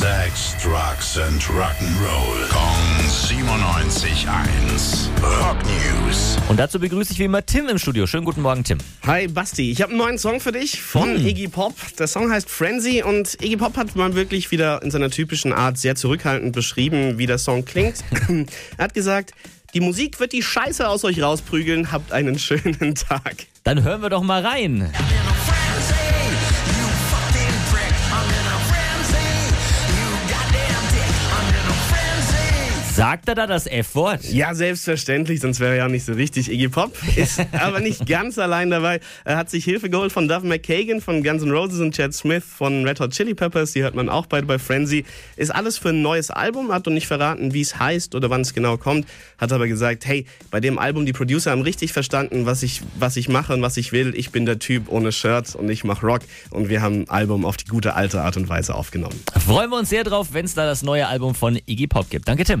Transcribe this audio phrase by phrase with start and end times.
[0.00, 2.48] Sex, Drugs and Rock'n'Roll.
[2.48, 5.10] Kong 97.1.
[5.22, 6.38] Rock News.
[6.48, 8.06] Und dazu begrüße ich wie immer Tim im Studio.
[8.06, 8.78] Schönen guten Morgen, Tim.
[9.06, 11.74] Hi Basti, ich habe einen neuen Song für dich von Iggy Pop.
[11.98, 15.76] Der Song heißt Frenzy und Iggy Pop hat mal wirklich wieder in seiner typischen Art
[15.76, 17.96] sehr zurückhaltend beschrieben, wie der Song klingt.
[18.78, 19.34] er hat gesagt,
[19.74, 23.34] die Musik wird die Scheiße aus euch rausprügeln, habt einen schönen Tag.
[23.64, 24.90] Dann hören wir doch mal rein.
[33.00, 34.24] Sagt er da das F-Wort?
[34.24, 36.50] Ja, selbstverständlich, sonst wäre er ja nicht so richtig.
[36.50, 39.00] Iggy Pop ist aber nicht ganz allein dabei.
[39.24, 42.44] Er hat sich Hilfe geholt von Duff McKagan von Guns N' Roses und Chad Smith
[42.44, 43.72] von Red Hot Chili Peppers.
[43.72, 45.06] Die hört man auch beide bei Frenzy.
[45.36, 48.42] Ist alles für ein neues Album, hat und nicht verraten, wie es heißt oder wann
[48.42, 49.08] es genau kommt.
[49.38, 53.16] Hat aber gesagt, hey, bei dem Album, die Producer haben richtig verstanden, was ich, was
[53.16, 54.14] ich mache und was ich will.
[54.14, 56.20] Ich bin der Typ ohne Shirt und ich mache Rock.
[56.50, 59.18] Und wir haben ein Album auf die gute alte Art und Weise aufgenommen.
[59.46, 62.28] Freuen wir uns sehr drauf, wenn es da das neue Album von Iggy Pop gibt.
[62.28, 62.60] Danke, Tim.